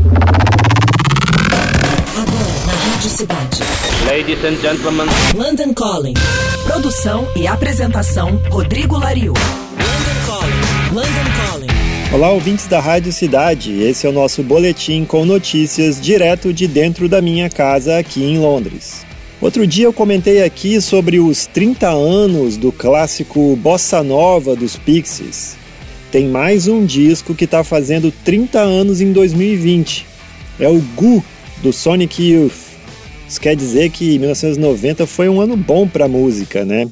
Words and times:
Agora 0.00 0.24
na 2.66 2.72
Rádio 2.72 3.10
Cidade. 3.10 3.60
Ladies 4.06 4.42
and 4.44 4.56
gentlemen. 4.56 5.06
London 5.34 5.74
Calling. 5.74 6.14
Produção 6.64 7.28
e 7.36 7.46
apresentação 7.46 8.40
Rodrigo 8.48 8.96
Lariu. 8.96 9.34
London 9.34 10.26
Calling. 10.26 10.94
London 10.94 11.30
Calling. 11.44 12.14
Olá, 12.14 12.30
ouvintes 12.30 12.66
da 12.66 12.80
Rádio 12.80 13.12
Cidade. 13.12 13.82
Esse 13.82 14.06
é 14.06 14.10
o 14.10 14.12
nosso 14.12 14.42
boletim 14.42 15.04
com 15.04 15.26
notícias 15.26 16.00
direto 16.00 16.50
de 16.50 16.66
dentro 16.66 17.06
da 17.06 17.20
minha 17.20 17.50
casa 17.50 17.98
aqui 17.98 18.24
em 18.24 18.38
Londres. 18.38 19.04
Outro 19.38 19.66
dia 19.66 19.84
eu 19.84 19.92
comentei 19.92 20.42
aqui 20.42 20.80
sobre 20.80 21.20
os 21.20 21.44
30 21.44 21.88
anos 21.88 22.56
do 22.56 22.72
clássico 22.72 23.54
Bossa 23.56 24.02
Nova 24.02 24.56
dos 24.56 24.76
Pixies. 24.76 25.59
Tem 26.10 26.26
mais 26.26 26.66
um 26.66 26.84
disco 26.84 27.36
que 27.36 27.44
está 27.44 27.62
fazendo 27.62 28.12
30 28.24 28.58
anos 28.58 29.00
em 29.00 29.12
2020. 29.12 30.04
É 30.58 30.68
o 30.68 30.80
Goo 30.96 31.24
do 31.62 31.72
Sonic 31.72 32.20
Youth. 32.20 32.52
Isso 33.28 33.40
quer 33.40 33.54
dizer 33.54 33.90
que 33.90 34.18
1990 34.18 35.06
foi 35.06 35.28
um 35.28 35.40
ano 35.40 35.56
bom 35.56 35.86
para 35.86 36.08
música, 36.08 36.64
né? 36.64 36.88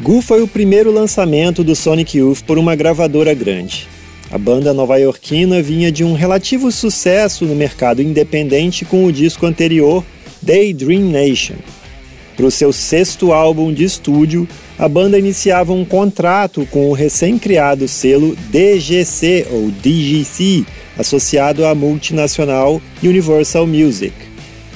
Goo 0.00 0.20
foi 0.20 0.42
o 0.42 0.48
primeiro 0.48 0.90
lançamento 0.90 1.62
do 1.62 1.76
Sonic 1.76 2.18
Youth 2.18 2.42
por 2.44 2.58
uma 2.58 2.74
gravadora 2.74 3.32
grande. 3.34 3.86
A 4.32 4.36
banda 4.36 4.74
nova-iorquina 4.74 5.62
vinha 5.62 5.92
de 5.92 6.02
um 6.02 6.14
relativo 6.14 6.72
sucesso 6.72 7.44
no 7.44 7.54
mercado 7.54 8.02
independente 8.02 8.84
com 8.84 9.04
o 9.04 9.12
disco 9.12 9.46
anterior, 9.46 10.04
Daydream 10.42 11.02
Nation. 11.02 11.54
Para 12.36 12.46
o 12.46 12.50
seu 12.50 12.70
sexto 12.70 13.32
álbum 13.32 13.72
de 13.72 13.82
estúdio, 13.82 14.46
a 14.78 14.86
banda 14.86 15.18
iniciava 15.18 15.72
um 15.72 15.86
contrato 15.86 16.68
com 16.70 16.90
o 16.90 16.92
recém-criado 16.92 17.88
selo 17.88 18.36
DGC 18.50 19.46
ou 19.50 19.70
DGC, 19.70 20.66
associado 20.98 21.64
à 21.64 21.74
multinacional 21.74 22.80
Universal 23.02 23.66
Music. 23.66 24.12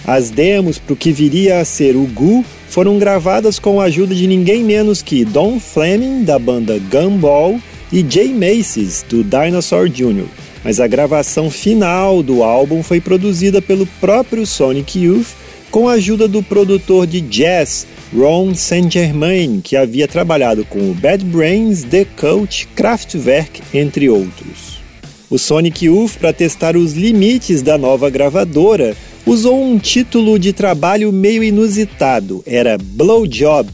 As 0.06 0.30
demos 0.30 0.78
para 0.78 0.94
o 0.94 0.97
que 0.97 1.12
viria 1.12 1.61
a 1.61 1.64
ser 1.64 1.97
o 1.97 2.06
Goo 2.06 2.42
foram 2.70 2.98
gravadas 2.98 3.58
com 3.58 3.78
a 3.78 3.84
ajuda 3.84 4.14
de 4.14 4.27
ninguém 4.27 4.64
menos 4.64 5.02
que 5.02 5.24
Don 5.24 5.61
Fleming, 5.61 6.24
da 6.24 6.39
banda 6.39 6.80
Gumball, 6.91 7.61
e 7.92 8.06
Jay 8.08 8.33
Macy's, 8.33 9.05
do 9.08 9.22
Dinosaur 9.22 9.89
Jr., 9.89 10.27
mas 10.62 10.78
a 10.78 10.86
gravação 10.86 11.50
final 11.50 12.22
do 12.22 12.42
álbum 12.42 12.83
foi 12.83 13.00
produzida 13.00 13.61
pelo 13.61 13.86
próprio 14.00 14.47
Sonic 14.47 14.98
Youth 14.98 15.28
com 15.71 15.89
a 15.89 15.93
ajuda 15.93 16.27
do 16.27 16.43
produtor 16.43 17.07
de 17.07 17.21
jazz 17.21 17.87
Ron 18.15 18.55
Saint 18.55 18.93
Germain, 18.93 19.61
que 19.61 19.77
havia 19.77 20.09
trabalhado 20.09 20.65
com 20.65 20.91
o 20.91 20.95
Bad 20.95 21.25
Brains, 21.25 21.85
The 21.85 22.05
Coach, 22.05 22.67
Kraftwerk, 22.75 23.63
entre 23.73 24.09
outros. 24.09 24.81
O 25.31 25.39
Sonic 25.39 25.87
Youth, 25.87 26.17
para 26.19 26.33
testar 26.33 26.77
os 26.77 26.95
limites 26.95 27.63
da 27.63 27.79
nova 27.79 28.11
gravadora, 28.11 28.97
usou 29.25 29.63
um 29.63 29.79
título 29.79 30.39
de 30.39 30.53
trabalho 30.53 31.13
meio 31.13 31.45
inusitado, 31.45 32.43
era 32.45 32.77
Blowjob, 32.77 33.71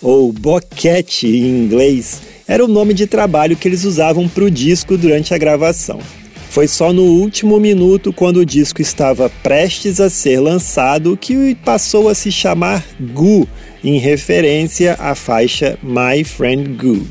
ou 0.00 0.32
Boquete 0.32 1.26
em 1.26 1.64
inglês, 1.64 2.22
era 2.46 2.64
o 2.64 2.68
nome 2.68 2.94
de 2.94 3.06
trabalho 3.06 3.56
que 3.56 3.66
eles 3.66 3.84
usavam 3.84 4.28
para 4.28 4.44
o 4.44 4.50
disco 4.50 4.96
durante 4.96 5.34
a 5.34 5.38
gravação. 5.38 5.98
Foi 6.50 6.66
só 6.66 6.92
no 6.92 7.04
último 7.04 7.60
minuto, 7.60 8.12
quando 8.12 8.38
o 8.38 8.44
disco 8.44 8.82
estava 8.82 9.30
prestes 9.40 10.00
a 10.00 10.10
ser 10.10 10.40
lançado, 10.40 11.16
que 11.16 11.54
passou 11.64 12.08
a 12.08 12.14
se 12.14 12.32
chamar 12.32 12.84
Goo, 13.14 13.46
em 13.84 13.98
referência 13.98 14.96
à 14.98 15.14
faixa 15.14 15.78
My 15.80 16.24
Friend 16.24 16.68
Goo. 16.70 17.06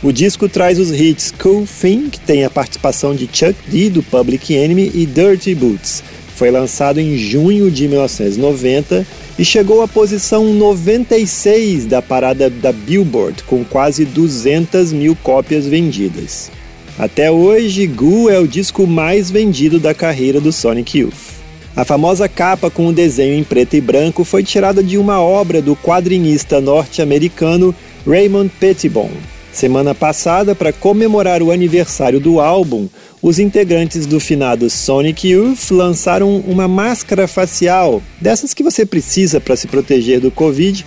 O 0.00 0.12
disco 0.12 0.48
traz 0.48 0.78
os 0.78 0.92
hits 0.92 1.34
Cool 1.42 1.66
Thing, 1.66 2.08
que 2.08 2.20
tem 2.20 2.44
a 2.44 2.50
participação 2.50 3.16
de 3.16 3.28
Chuck 3.32 3.56
D 3.66 3.90
do 3.90 4.00
Public 4.00 4.54
Enemy, 4.54 4.92
e 4.94 5.04
Dirty 5.04 5.56
Boots. 5.56 6.04
Foi 6.36 6.52
lançado 6.52 7.00
em 7.00 7.18
junho 7.18 7.72
de 7.72 7.88
1990 7.88 9.04
e 9.36 9.44
chegou 9.44 9.82
à 9.82 9.88
posição 9.88 10.54
96 10.54 11.84
da 11.84 12.00
parada 12.00 12.48
da 12.48 12.70
Billboard, 12.70 13.42
com 13.42 13.64
quase 13.64 14.04
200 14.04 14.92
mil 14.92 15.16
cópias 15.16 15.66
vendidas. 15.66 16.57
Até 16.98 17.30
hoje, 17.30 17.86
Goo 17.86 18.28
é 18.28 18.40
o 18.40 18.48
disco 18.48 18.84
mais 18.84 19.30
vendido 19.30 19.78
da 19.78 19.94
carreira 19.94 20.40
do 20.40 20.50
Sonic 20.50 20.98
Youth. 20.98 21.38
A 21.76 21.84
famosa 21.84 22.28
capa 22.28 22.68
com 22.70 22.88
o 22.88 22.92
desenho 22.92 23.38
em 23.38 23.44
preto 23.44 23.76
e 23.76 23.80
branco 23.80 24.24
foi 24.24 24.42
tirada 24.42 24.82
de 24.82 24.98
uma 24.98 25.20
obra 25.20 25.62
do 25.62 25.76
quadrinista 25.76 26.60
norte-americano 26.60 27.72
Raymond 28.04 28.50
Pettibon. 28.58 29.10
Semana 29.52 29.94
passada, 29.94 30.56
para 30.56 30.72
comemorar 30.72 31.40
o 31.40 31.52
aniversário 31.52 32.18
do 32.18 32.40
álbum, 32.40 32.88
os 33.22 33.38
integrantes 33.38 34.04
do 34.04 34.18
finado 34.18 34.68
Sonic 34.68 35.28
Youth 35.28 35.70
lançaram 35.70 36.38
uma 36.48 36.66
máscara 36.66 37.28
facial, 37.28 38.02
dessas 38.20 38.52
que 38.52 38.64
você 38.64 38.84
precisa 38.84 39.40
para 39.40 39.54
se 39.54 39.68
proteger 39.68 40.18
do 40.18 40.32
Covid, 40.32 40.84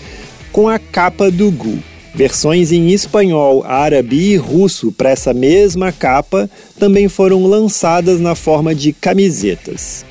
com 0.51 0.67
a 0.67 0.77
capa 0.77 1.31
do 1.31 1.49
Gu. 1.49 1.90
Versões 2.13 2.71
em 2.71 2.89
espanhol, 2.89 3.63
árabe 3.65 4.17
e 4.17 4.35
russo 4.35 4.91
para 4.91 5.11
essa 5.11 5.33
mesma 5.33 5.91
capa 5.91 6.49
também 6.77 7.07
foram 7.07 7.45
lançadas 7.45 8.19
na 8.19 8.35
forma 8.35 8.75
de 8.75 8.91
camisetas. 8.91 10.05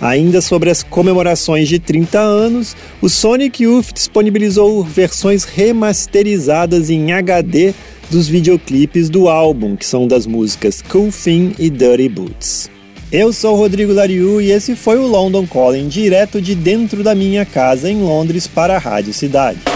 Ainda 0.00 0.42
sobre 0.42 0.68
as 0.68 0.82
comemorações 0.82 1.68
de 1.68 1.78
30 1.78 2.18
anos, 2.18 2.76
o 3.00 3.08
Sonic 3.08 3.64
Youth 3.64 3.94
disponibilizou 3.94 4.84
versões 4.84 5.44
remasterizadas 5.44 6.90
em 6.90 7.12
HD 7.12 7.72
dos 8.10 8.28
videoclipes 8.28 9.08
do 9.08 9.26
álbum, 9.26 9.74
que 9.74 9.86
são 9.86 10.06
das 10.06 10.26
músicas 10.26 10.82
Cool 10.82 11.10
Thing 11.10 11.54
e 11.58 11.70
Dirty 11.70 12.08
Boots. 12.10 12.70
Eu 13.10 13.32
sou 13.32 13.56
Rodrigo 13.56 13.92
Lariu 13.92 14.40
e 14.40 14.50
esse 14.50 14.76
foi 14.76 14.98
o 14.98 15.06
London 15.06 15.46
Calling, 15.46 15.88
direto 15.88 16.42
de 16.42 16.54
dentro 16.54 17.02
da 17.02 17.14
minha 17.14 17.46
casa 17.46 17.90
em 17.90 18.02
Londres 18.02 18.46
para 18.46 18.76
a 18.76 18.78
Rádio 18.78 19.14
Cidade. 19.14 19.75